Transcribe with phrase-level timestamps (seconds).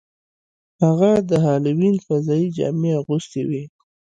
[0.83, 3.63] هغه د هالووین فضايي جامې اغوستې وې